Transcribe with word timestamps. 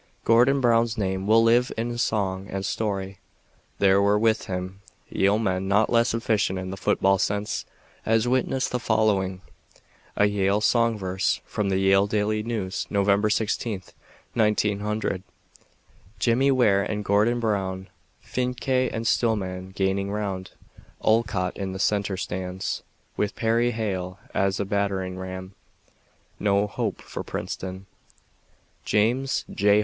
Gordon 0.23 0.61
Brown's 0.61 0.97
name 0.97 1.27
will 1.27 1.43
live 1.43 1.71
in 1.77 1.95
song 1.99 2.47
and 2.49 2.65
story. 2.65 3.19
There 3.77 4.01
were 4.01 4.17
with 4.17 4.45
him 4.47 4.81
Yale 5.09 5.37
men 5.37 5.67
not 5.67 5.91
less 5.91 6.15
efficient 6.15 6.57
in 6.57 6.71
the 6.71 6.75
football 6.75 7.19
sense, 7.19 7.65
as 8.03 8.27
witnesses 8.27 8.67
the 8.71 8.79
following: 8.79 9.43
A 10.15 10.25
Yale 10.25 10.59
Song 10.59 10.97
verse 10.97 11.39
from 11.45 11.69
the 11.69 11.77
Yale 11.77 12.07
Daily 12.07 12.41
News, 12.41 12.87
November 12.89 13.29
16th, 13.29 13.93
1900: 14.33 15.21
Jimmy 16.17 16.49
Wear 16.49 16.81
and 16.81 17.05
Gordon 17.05 17.39
Brown, 17.39 17.87
Fincke 18.25 18.89
and 18.91 19.05
Stillman 19.05 19.69
gaining 19.69 20.07
ground; 20.07 20.49
Olcott 21.01 21.55
in 21.57 21.73
the 21.73 21.77
center 21.77 22.17
stands 22.17 22.81
With 23.15 23.35
Perry 23.35 23.69
Hale 23.69 24.17
as 24.33 24.59
a 24.59 24.65
battering 24.65 25.19
ram 25.19 25.53
No 26.39 26.65
hope 26.65 27.03
for 27.03 27.21
Princeton; 27.23 27.85
James 28.83 29.45
J. 29.51 29.79